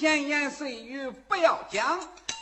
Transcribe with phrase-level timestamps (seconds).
[0.00, 2.00] 闲言碎语不要讲。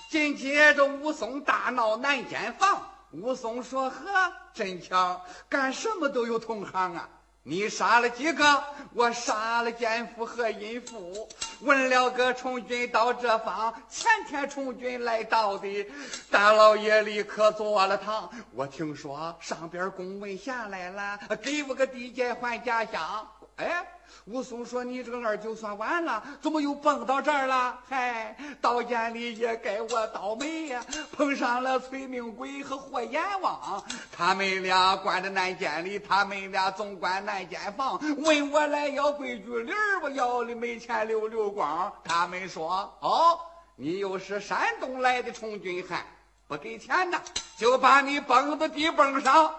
[0.09, 2.89] 紧接着，武松大闹南间房。
[3.11, 7.09] 武松说：“呵，真巧，干什么都有同行啊！
[7.43, 8.63] 你杀了几个？
[8.95, 11.29] 我杀了奸夫和淫妇。
[11.63, 15.85] 问了个从军到这方，前天从军来到的，
[16.31, 18.31] 大老爷立刻坐了堂。
[18.55, 23.29] 我听说上边公文下来了，给我个地界还家乡。
[23.59, 23.87] 哎。”
[24.25, 27.79] 武松说：“你这个二就算完了，怎么又蹦到这儿了？
[27.89, 30.85] 嗨，到监里也该我倒霉呀！
[31.13, 33.83] 碰上了催命鬼和霍阎王，
[34.15, 41.91] 他们俩关在南监里，他们俩总管南监房，问我来要规矩礼儿，我要的没钱溜溜光。
[42.05, 43.39] 他们说：哦，
[43.77, 46.05] 你又是山东来的充军汉，
[46.47, 47.19] 不给钱呢，
[47.57, 49.55] 就把你蹦到地蹦上。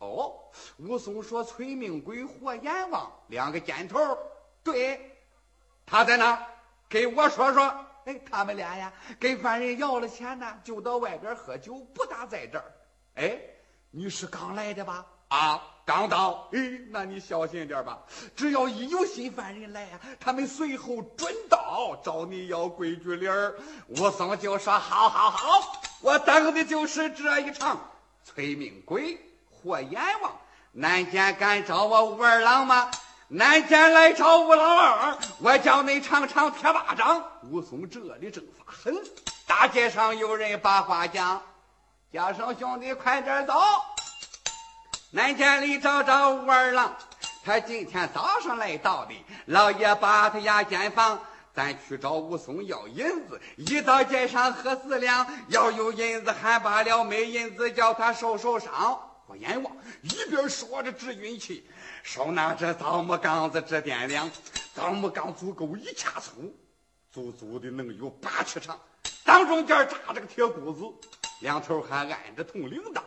[0.00, 0.34] 哦。”
[0.76, 3.98] 武松说：“崔明贵、霍阎王两个尖头，
[4.64, 5.16] 对，
[5.86, 6.46] 他在哪？
[6.88, 7.86] 给我说说。
[8.06, 12.64] 哎，他们俩呀，跟犯人要了钱呢，就到外边喝酒，不打在这儿。
[13.14, 13.38] 哎，
[13.90, 15.06] 你是刚来的吧？
[15.28, 16.48] 啊，刚到。
[16.52, 16.58] 哎，
[16.88, 18.02] 那你小心点吧。
[18.34, 23.54] 只要一有新犯人来呀，他们随后准到找你要规矩理儿。
[23.88, 27.78] 武松就说：好好好，我等的就是这一场。
[28.24, 29.18] 催命鬼。”
[29.62, 30.32] 霍阎王，
[30.72, 32.90] 南监敢找我武二郎吗？
[33.28, 37.22] 南监来找武老二，我叫你尝尝铁巴掌。
[37.44, 38.96] 武松这里正发狠，
[39.46, 41.40] 大街上有人把话讲，
[42.12, 43.54] 叫声兄弟快点走，
[45.12, 46.92] 南监里找找武二郎，
[47.44, 49.14] 他今天早上来到的，
[49.46, 51.20] 老爷把他押监房，
[51.54, 59.00] 咱去找武松要银子，一到街上喝四两，要有银子还罢了，没银子叫他受受伤。
[59.30, 61.64] 火阎王一边说着直运气，
[62.02, 64.28] 手拿着枣木杠子直掂量，
[64.74, 66.52] 枣木杠足够一掐粗，
[67.12, 68.76] 足足的能有八尺长，
[69.24, 71.08] 当中间扎着个铁箍子，
[71.42, 73.00] 两头还按着铜铃铛。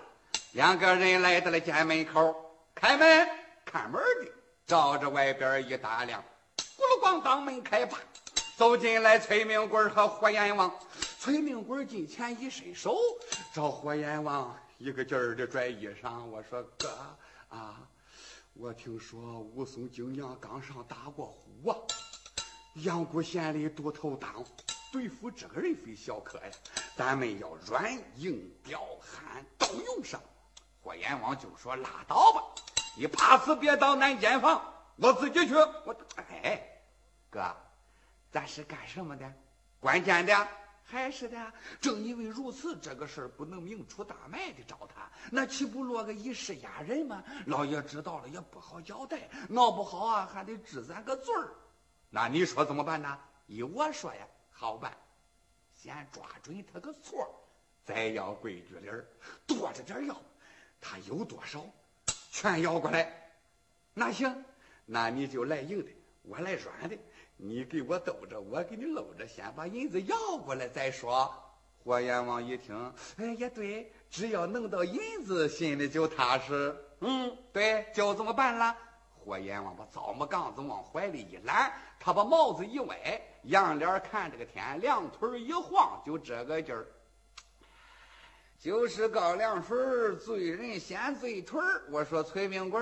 [0.53, 2.33] 两个人来到了家门口，
[2.73, 3.28] 开门
[3.66, 4.31] 看门的
[4.66, 6.23] 照着外边一打量，
[6.78, 8.00] 咕噜咣当门开吧，
[8.56, 10.73] 走进来崔明贵和火阎王。
[11.19, 12.95] 崔明贵近前一伸手，
[13.53, 14.57] 找火阎王。
[14.78, 16.89] 一个劲儿的拽衣裳，我说哥
[17.50, 17.88] 啊，
[18.53, 21.78] 我听说武松精娘刚上打过虎啊，
[22.75, 24.44] 阳谷县里独头当，
[24.91, 26.51] 对付这个人非小可呀。
[26.95, 30.22] 咱们要软硬彪悍都用上。
[30.81, 32.44] 霍阎王就说拉倒吧，
[32.97, 34.62] 你怕死别到南监房，
[34.97, 35.53] 我自己去。
[35.53, 36.62] 我哎，
[37.29, 37.56] 哥，
[38.31, 39.33] 咱是干什么的？
[39.79, 40.47] 关键的。
[40.83, 47.23] 还是的，正因为如此，这个事儿不能明出大卖的找他，那岂不落个一世压人吗？
[47.47, 51.55] 老爷知道了也不好交代，闹不好啊还得治咱个罪儿。
[52.09, 53.19] 那你说怎么办呢？
[53.47, 54.95] 依我说呀，好办，
[55.73, 57.27] 先抓准他个错，
[57.83, 59.07] 再要规矩理儿，
[59.47, 60.15] 多着点要，
[60.79, 61.65] 他有多少，
[62.29, 63.31] 全要过来。
[63.94, 64.44] 那行，
[64.85, 65.89] 那你就来硬的，
[66.21, 66.97] 我来软的。
[67.45, 71.29] 你给我兜着，我给你搂着，先把银子要过来再说。
[71.83, 72.73] 霍阎王一听，
[73.17, 76.73] 哎，也对，只要弄到银子，心里就踏实。
[77.01, 78.73] 嗯，对，就这么办了。
[79.11, 86.87] 霍阎王把枣木杠子往怀里一揽，他把帽子一歪，仰脸看这个天，两腿一晃，就这个劲儿。
[88.57, 92.81] 就是高粱水，醉人先醉腿我说崔明贵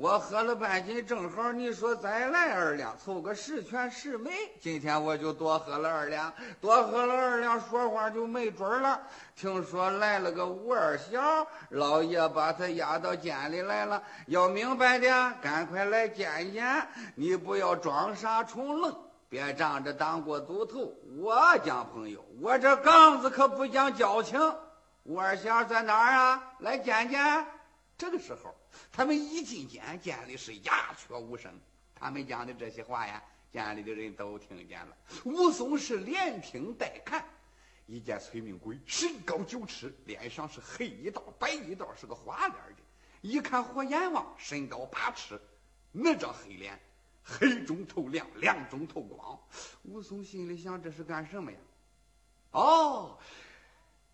[0.00, 4.30] 我喝了半斤，正好你说再来二两，凑个十全十美。
[4.60, 9.00] 今天我就多喝了二两，多喝了二两，说话就没准了。
[9.34, 14.00] 听说来了个吴二小，老爷把他押到监里来了。
[14.28, 15.08] 要明白的，
[15.42, 16.86] 赶快来见见。
[17.16, 18.96] 你不要装傻充愣，
[19.28, 20.94] 别仗着当过都头。
[21.18, 24.40] 我讲朋友，我这杠子可不讲交情。
[25.02, 26.52] 吴二小在哪儿啊？
[26.60, 27.44] 来见见。
[27.96, 28.54] 这个时候。
[28.90, 31.52] 他们一进监，监里是鸦雀无声。
[31.94, 34.96] 他们讲的这些话呀，监里的人都听见了。
[35.24, 37.24] 武松是连听带看，
[37.86, 42.82] 一见崔明贵身高九尺，脸上是黑一道白一道，是个花脸的。
[43.20, 45.40] 一看火阎王身高八尺，
[45.90, 46.78] 那张黑脸
[47.24, 49.38] 黑中透亮，亮中透光。
[49.82, 51.58] 武松心里想：这是干什么呀？
[52.52, 53.18] 哦，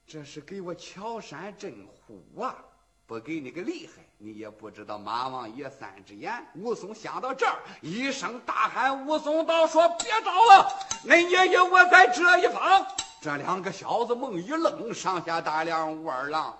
[0.07, 2.65] 这是给我敲山震虎啊！
[3.07, 6.33] 不给你个厉害，你也不知道马王爷三只眼。
[6.55, 10.73] 武松想到这儿，一声大喊：“武松道，说别找了，
[11.07, 12.87] 恁爷爷我在这一方。”
[13.21, 16.57] 这两个小子猛一愣，上下打量武二郎，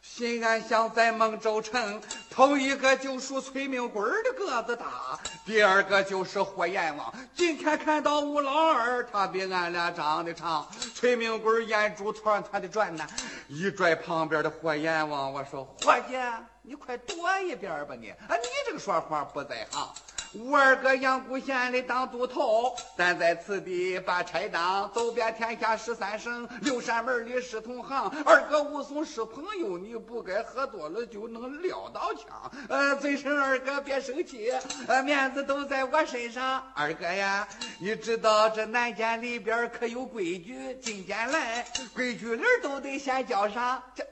[0.00, 2.00] 心安想在孟州城，
[2.32, 7.12] 头一个就属崔明贵的个子大，第二个就是霍阎王。
[7.34, 10.66] 今天看到吴老二，他比俺俩长得长。
[10.94, 13.06] 崔明贵眼珠团团的转呢，
[13.48, 16.16] 一拽旁边的霍阎王，我说伙计，
[16.62, 18.08] 你快躲一边吧你！
[18.08, 19.88] 啊，你这个说话不在行。
[20.34, 28.08] 吴二哥阳谷县里当都头，咱在此地把差当，走遍天下十三省，六扇门里是同行。
[28.24, 32.50] 二哥武松是朋友，你不该喝多了就能撂到枪。
[32.70, 34.50] 呃，嘴声二哥别生气，
[34.88, 36.62] 呃，面子都在我身上。
[36.74, 37.46] 二哥呀，
[37.78, 41.62] 你知道这南监里边可有规矩，进监来
[41.94, 43.82] 规矩人都得先交上。
[43.94, 44.02] 这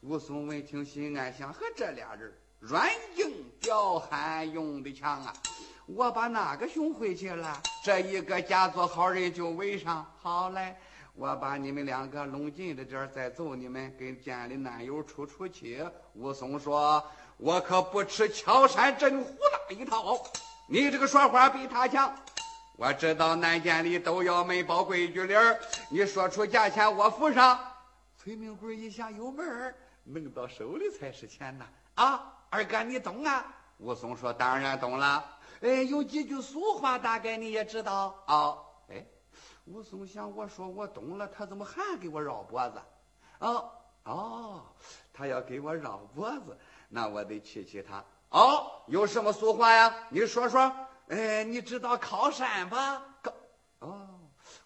[0.00, 2.32] 武松闻听心暗想，和这俩人。
[2.66, 5.34] 软硬屌悍用的强啊！
[5.84, 10.10] 我把哪个熊回去了，这一个假做好人就围上。
[10.16, 10.74] 好嘞，
[11.14, 15.84] 我把你们两个拢近着点再揍你们，跟监里男友出出气。
[16.14, 17.04] 武松说
[17.36, 19.36] ：“我可不吃敲山震虎
[19.68, 20.18] 那一套，
[20.66, 22.16] 你这个说话比他强。
[22.78, 25.60] 我知道南监里都要没包规矩理儿，
[25.90, 27.60] 你说出价钱我付上。”
[28.16, 29.74] 崔明贵一下有门儿，
[30.04, 31.66] 弄到手里才是钱呐！
[31.96, 32.30] 啊！
[32.54, 33.44] 二哥，你懂啊？
[33.78, 35.24] 武松说：“当然懂了。
[35.60, 39.04] 哎，有几句俗话，大概你也知道哦。”哎，
[39.64, 42.80] 武松想，我说我懂了，他怎么还给我绕脖子？
[43.40, 43.72] 哦
[44.04, 44.62] 哦，
[45.12, 46.56] 他要给我绕脖子，
[46.88, 48.04] 那我得气气他。
[48.28, 49.92] 哦，有什么俗话呀？
[50.08, 50.72] 你说说。
[51.08, 53.02] 哎，你知道靠山吧？
[53.20, 53.32] 靠……
[53.80, 54.08] 哦，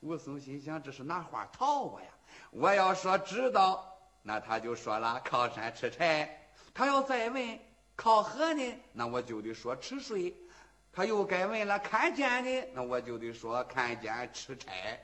[0.01, 2.09] 武松心想，这是拿话套我呀？
[2.51, 6.53] 我要说知道，那他就说了：靠山吃柴。
[6.75, 7.59] 他要再问。
[7.99, 10.33] 靠河呢，那我就得说吃水；
[10.93, 15.01] 他又该问了看见呢，那我就得说看见吃柴。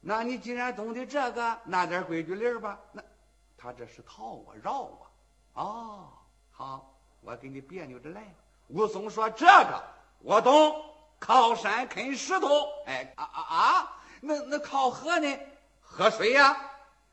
[0.00, 2.76] 那你既然懂得这个，拿点规矩理儿吧。
[2.90, 3.00] 那
[3.56, 5.06] 他这是套我绕我。
[5.52, 6.12] 哦，
[6.50, 8.24] 好，我给你别扭着来。
[8.66, 9.80] 武松说：“这个
[10.18, 10.84] 我懂，
[11.20, 12.48] 靠山啃石头。
[12.86, 14.02] 哎啊啊啊！
[14.20, 15.38] 那那靠河呢？
[15.80, 16.56] 喝水呀。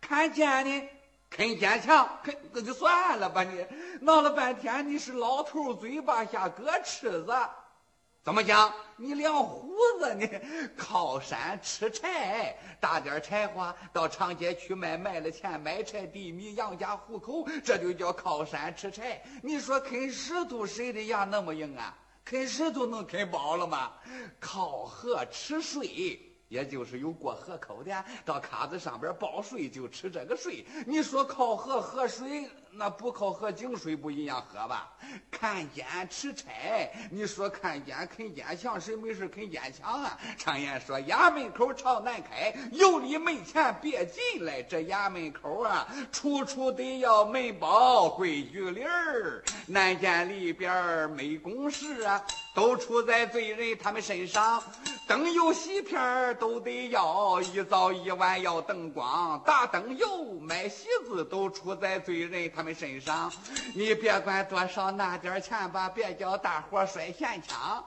[0.02, 0.90] 看见呢？”
[1.32, 3.66] 啃坚强，啃那就算了吧你，
[4.02, 7.34] 闹了半天你是老头嘴巴下搁尺子，
[8.22, 8.72] 怎么讲？
[8.98, 10.28] 你两胡子呢？
[10.78, 19.24] 靠山吃柴，打点柴花到长街去卖，卖了钱买柴地米养家糊口，这就叫靠山吃柴。
[19.42, 21.98] 你说啃石头，谁的牙那么硬啊？
[22.26, 23.94] 啃石头能啃饱了吗？
[24.38, 26.31] 靠河吃水。
[26.52, 30.66] 也就是有过河口的，到卡子上边报税就吃这个税。
[30.86, 34.94] 你说靠河喝水，那不靠河井水不一样喝吧？
[35.30, 36.46] 看监吃差，
[37.12, 40.18] 你说看监啃坚强，谁没事啃坚强啊？
[40.38, 44.64] 常言说衙门口朝南开，有理门前别进来。
[44.64, 49.44] 这衙门口啊，处处得要门包规矩理儿。
[49.68, 52.24] 南间里边没公事啊，
[52.56, 54.64] 都出在罪人他们身上。
[55.08, 63.34] 灯油洗片都得要，一早一晚要灯光，打灯油买席子都出在罪人他他们身上。
[63.74, 67.84] 你别管多少，拿点钱吧，别叫大伙摔闲枪。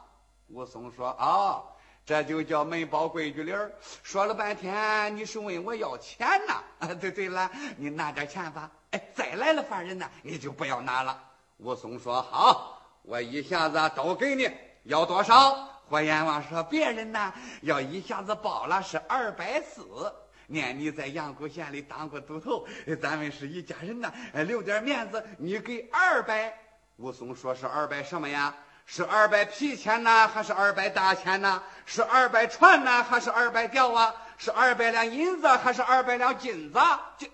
[0.49, 1.65] 武松说：“哦，
[2.05, 3.71] 这就叫门包规矩理儿。”
[4.03, 6.61] 说了半天，你是问我要钱呐？
[6.85, 8.69] 啊，对对了，你拿点钱吧。
[8.91, 11.23] 哎，再来了犯人呢，你就不要拿了。
[11.59, 14.51] 武松说：“好，我一下子都给你，
[14.83, 15.57] 要多少？”
[15.89, 20.13] 霍阎王说：“别人呐，要一下子报了是二百四。
[20.47, 22.67] 念你在阳谷县里当过都头，
[23.01, 24.13] 咱们是一家人呐，
[24.47, 26.57] 留点面子，你给二百。”
[26.97, 28.55] 武松说：“是二百什么呀？
[28.87, 31.63] 是二百皮钱呐，还是二百大钱呐？
[31.87, 34.15] 是二百船呐，还是二百吊啊？
[34.37, 36.79] 是二百两银子，还是二百两金子？”
[37.19, 37.31] 这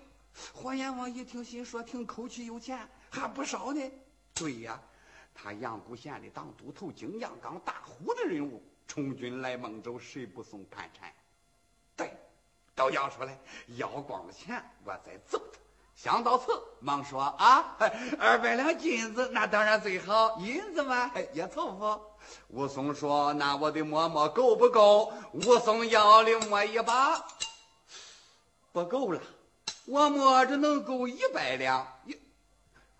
[0.53, 3.91] 霍阎王一听，心说：“听口气有钱，还不少呢。”
[4.33, 4.79] 对呀。
[5.33, 11.11] 他阳谷县里当都头，景阳冈大虎的人物，充军来孟州，谁不送盘缠？
[11.95, 12.13] 对，
[12.75, 13.37] 都要出来，
[13.77, 15.59] 要光了钱，我再揍他。
[15.95, 16.47] 想到此，
[16.79, 17.77] 忙说：“啊，
[18.17, 20.37] 二百两金子，那当然最好。
[20.39, 22.01] 银子嘛，也凑合。”
[22.49, 27.23] 武松说：“那我得摸摸够不够？”武松腰里摸一把，
[28.71, 29.21] 不够了，
[29.85, 31.85] 我摸着能够一百两。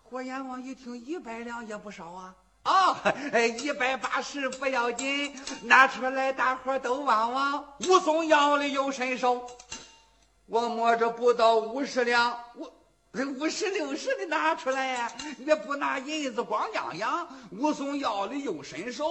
[0.02, 2.36] 火阎王一听，一百两也不少啊！
[2.62, 3.14] 啊，
[3.58, 7.74] 一百八十不要紧，拿出来，大伙都望望。
[7.80, 9.46] 武松腰里有伸手，
[10.46, 12.72] 我摸着不到五十两，我
[13.38, 15.12] 五十六十的拿出来呀！
[15.38, 17.28] 你不拿银子光洋洋。
[17.50, 19.06] 武松腰里有伸手，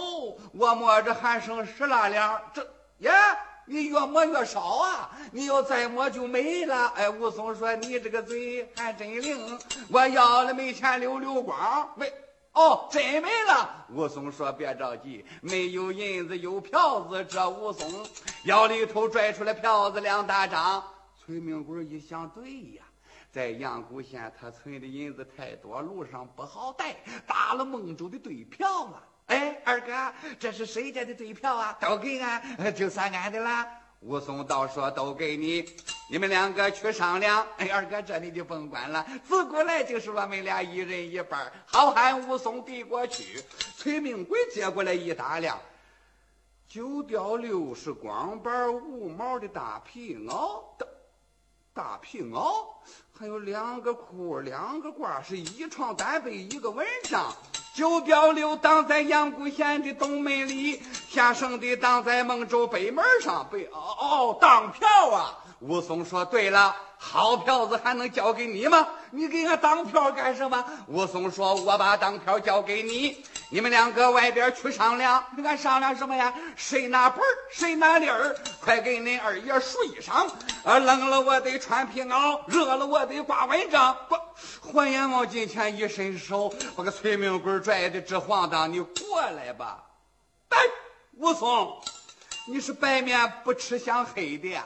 [0.54, 2.66] 我摸着还剩十来两，这
[3.00, 3.38] 呀。
[3.66, 5.12] 你越摸越少啊！
[5.32, 6.92] 你要再摸就没了。
[6.96, 9.58] 哎，武松说：“你这个嘴还真灵，
[9.90, 12.12] 我要了没钱溜溜光，没
[12.54, 18.06] 哦，真没了。”武松说：“别着急，没有银子有票子。”这武松
[18.46, 20.84] 腰里头拽出来票子两大张。
[21.18, 22.84] 崔明贵一想，对呀。
[23.32, 29.04] 在阳谷县，他存的银子太多，路上不好带，打了孟州的对票了。
[29.28, 31.78] 哎，二哥，这是谁家的对票啊？
[31.80, 33.66] 都给俺，就算俺的了。
[34.02, 35.64] 武松道说都给你，
[36.10, 37.46] 你们两个去商量。
[37.58, 41.52] 哎，二哥，这你就甭管了，自古来就是我们俩一人一半。
[41.68, 43.44] 好汉武松递过去，
[43.78, 45.60] 崔明贵接过来一打量，
[46.68, 50.88] 九吊六是光板无毛的大皮袄，大
[51.74, 52.66] 大皮袄。
[53.14, 57.32] 还有两个裤，两个褂，是一床单被一个晚上。
[57.74, 63.48] 九标六党在阳谷县的东门里，下生的党在孟州北门上。
[63.50, 65.41] 北哦哦，当票啊！
[65.62, 68.88] 武松说：“对了，好票子还能交给你吗？
[69.12, 76.34] 你给俺当票干什么？”武松说：“我把当票交给你。”你们两个外边去商量，你看商量什么呀？
[76.56, 77.20] 谁拿本
[77.52, 78.36] 谁拿利儿？
[78.60, 80.28] 快给恁二爷睡上。
[80.64, 83.96] 啊，冷了我得穿皮袄，热了我得挂蚊帐。
[84.10, 84.16] 不，
[84.72, 88.72] 火阎王近前一伸手，把个催命棍拽的直晃荡。
[88.72, 89.84] 你过来吧。
[90.50, 90.58] 哎，
[91.18, 91.80] 武松，
[92.48, 94.58] 你是白面不吃香黑的。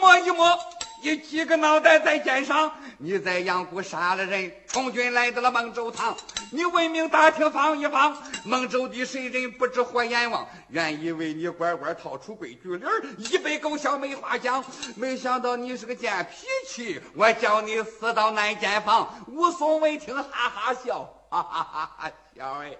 [0.00, 0.58] 摸一摸。
[1.04, 6.16] 你几个脑袋在肩上，你在阳谷杀了人，从军来到了孟州堂。
[6.52, 10.46] 你闻名打听放一放，孟州的谁人不知火阎王？
[10.68, 14.64] 原以为你乖乖掏出规矩理儿，一杯狗笑没话讲。
[14.94, 19.12] 没想到你是个贱脾气，我叫你死到南间房。
[19.26, 22.76] 武松闻听哈哈笑，哈哈哈哈笑哎。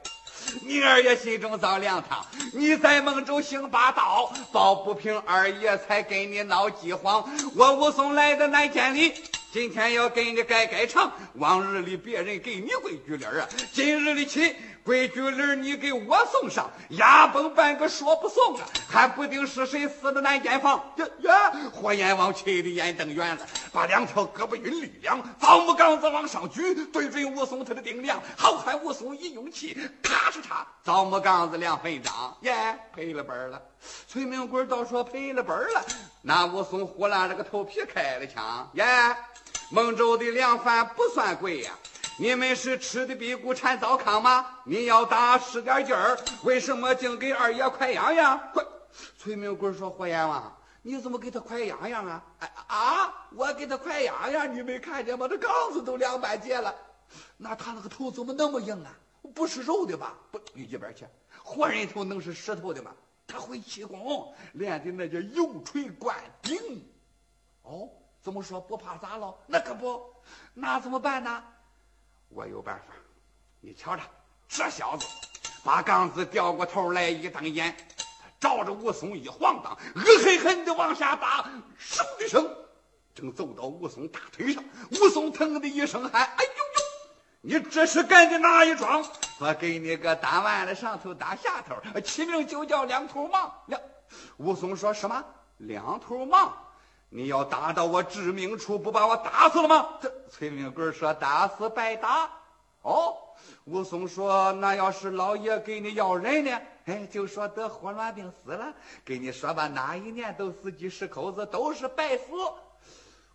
[0.62, 7.28] 你二爷心中早凉汤，你在孟州行霸道，抱不平二爷才跟你闹饥荒。
[7.56, 9.14] 我武松来的南监里。
[9.52, 20.82] 今天要给你改改场，往日里别人给你规矩脸儿啊，今日里起规矩理儿你给我送上，牙崩半个说不送啊，还不定是谁死的难监房。
[20.96, 21.52] 呀呀！
[21.70, 28.22] 火阎王气得眼瞪圆了，把两条胳膊运力量，枣木杠子往上举，对准武松他的顶梁。
[28.38, 33.60] 好汉武松一用气，咔哧嚓，枣木杠子两分张，耶，赔了本了。
[34.08, 35.84] 崔明贵倒说赔了本了，
[36.22, 38.86] 那武松呼啦这个头皮开了枪，耶。
[39.72, 41.72] 孟州的凉饭不算贵呀，
[42.18, 44.46] 你们是吃的比谷产糟糠吗？
[44.66, 48.38] 你要打使点劲儿，为什么净给二爷快痒痒？
[48.52, 48.62] 快！
[49.16, 52.22] 崔明贵说：“火阎王，你怎么给他快痒痒啊？
[52.40, 53.26] 哎啊！
[53.34, 55.26] 我给他快痒痒，你没看见吗？
[55.26, 56.74] 这杠子都两半截了，
[57.38, 58.94] 那他那个头怎么那么硬啊？
[59.34, 60.14] 不是肉的吧？
[60.30, 61.06] 不，你一边去，
[61.42, 62.92] 活人头能是石头的吗？
[63.26, 66.86] 他会气功，练的那叫油锤灌顶。
[67.62, 67.88] 哦。”
[68.22, 69.36] 怎么说不怕砸了？
[69.46, 70.14] 那可不，
[70.54, 71.42] 那怎么办呢？
[72.28, 72.94] 我有办法，
[73.60, 74.02] 你瞧着，
[74.48, 75.04] 这小子
[75.64, 77.76] 把杠子掉过头来，一瞪眼，
[78.22, 82.48] 他照着武松一晃荡，恶狠狠地往下打，嗖的声，
[83.12, 84.62] 正走到武松大腿上。
[84.92, 87.58] 武松疼的一声喊：“哎呦呦！
[87.58, 89.04] 你这是干的哪一桩？
[89.40, 93.80] 我给你个打完了上头打下头，起名就叫两头忙。”两
[94.36, 95.24] 武松说什么？
[95.58, 96.56] 两头忙。
[97.14, 99.86] 你要打到我致命处，不把我打死了吗？
[100.00, 102.30] 这崔明贵说：“打死白打。”
[102.80, 103.14] 哦，
[103.64, 106.58] 武松说：“那要是老爷给你要人呢？
[106.86, 108.72] 哎，就说得霍乱病死了。
[109.04, 112.24] 给你说吧，哪一年都死几十口子，都是白死。”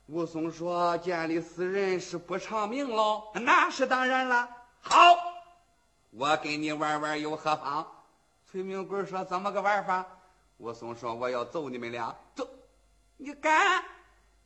[0.09, 3.25] 武松说：“见里死人是不偿命喽？
[3.35, 4.49] 那是当然了。
[4.81, 4.97] 好，
[6.09, 7.85] 我跟你玩玩又何妨？”
[8.49, 10.03] 崔明贵说：“怎么个玩法？”
[10.57, 12.47] 武松说：“我要揍你们俩，揍。”
[13.17, 13.83] 你敢？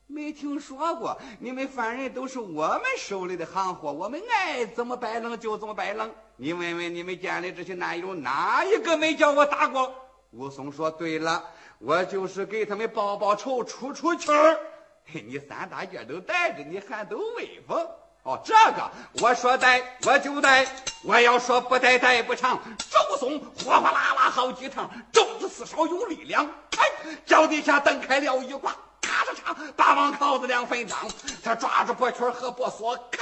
[0.07, 6.13] 没听说过，你们犯人都是我们手里的行货，我们爱怎么摆弄就怎么摆弄。
[6.35, 9.93] 你问问你们家里这些男友，哪一个没叫我打过？
[10.31, 11.45] 武松说：“对了，
[11.79, 14.59] 我就是给他们报报仇，出出气儿。
[15.05, 17.87] 嘿， 你三大件都带着，你还都威风。
[18.23, 20.67] 哦，这个我说带我就带，
[21.03, 22.59] 我要说不带带不长。
[22.77, 26.47] 周松哗哗啦啦好几趟，肘子四少有力量。”
[27.25, 30.99] 脚底下蹬开了一挂，咔嚓嚓，大王靠子两分掌。
[31.43, 33.20] 他抓住脖圈和脖锁，咔！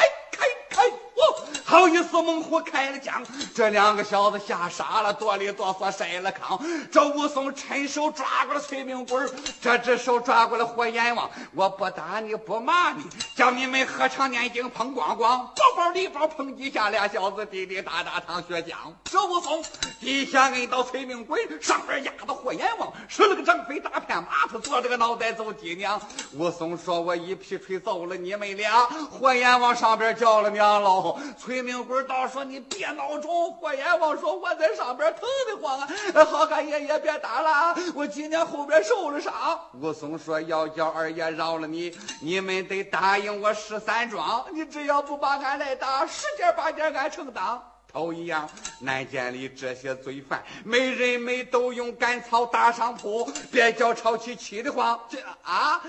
[1.69, 3.23] 好意思猛虎开了枪。
[3.53, 6.59] 这两个小子吓傻了，哆里哆嗦筛了炕。
[6.91, 9.23] 这武松趁手抓过了崔明贵
[9.61, 11.29] 这只手抓过了火阎王。
[11.53, 13.03] 我不打你不骂你，
[13.35, 18.73] 叫你们合唱念经碰光光，包包里包碰几下，俩小子滴滴答答淌血浆。
[19.03, 19.63] 这武松
[19.99, 26.01] 底下摁到崔明贵，上边压到火阎王，使了个张飞大片马，他坐着个脑袋走爹娘。
[26.33, 31.19] 武松说：“我一劈锤揍了你们俩。”火阎王上边叫了娘喽。
[31.59, 36.23] 崔明贵倒说：“你别闹钟。”火阎王说：“我在上边疼得慌啊！
[36.23, 44.45] 好汉爷爷别打了，我今年后边受了伤。”武松说：“要叫二爷饶了你，你们得答应我十三桩。
[44.53, 47.61] 你只要不把俺来打，十件八件俺承当。”
[47.91, 48.49] 头一样，
[48.79, 54.97] 南监里这些罪犯，没人没都用干草搭上铺，别叫吵起气的慌。
[55.09, 55.81] 这啊，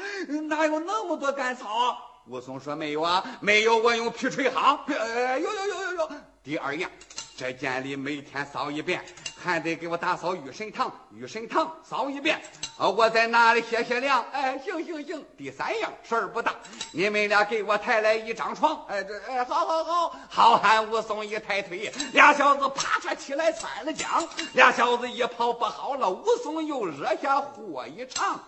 [0.49, 1.97] 哪有那么多干草？
[2.31, 4.79] 武松说没有啊，没有，我用皮锤夯。
[4.87, 6.11] 有有有有有。
[6.45, 6.89] 第二样。
[7.37, 9.03] 这监里每天扫一遍，
[9.37, 12.41] 还得给我打扫御神堂，御神堂扫一遍。
[12.79, 14.25] 啊，我在那里歇歇凉。
[14.31, 15.25] 哎，行行行。
[15.37, 16.55] 第三样事儿不大，
[16.93, 18.85] 你们俩给我抬来一张床。
[18.89, 20.17] 哎，这哎，好好好。
[20.29, 24.07] 好汉武松一抬腿，俩小子啪嚓起来窜了江。
[24.53, 28.39] 俩小子一跑不好了，武松又惹下祸一场。